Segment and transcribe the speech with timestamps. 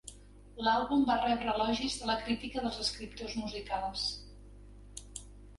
[0.67, 4.11] L'àlbum va rebre elogis de la crítica dels escriptors musicals.